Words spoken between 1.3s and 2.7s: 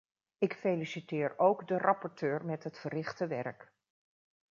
ook de rapporteur met